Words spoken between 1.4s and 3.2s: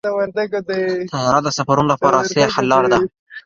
د سفرونو لپاره عصري حل لاره ده.